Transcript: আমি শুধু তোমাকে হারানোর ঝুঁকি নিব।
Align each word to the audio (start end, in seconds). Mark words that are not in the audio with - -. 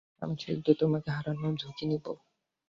আমি 0.21 0.35
শুধু 0.43 0.71
তোমাকে 0.81 1.09
হারানোর 1.11 1.53
ঝুঁকি 1.57 1.85
নিব। 1.85 2.05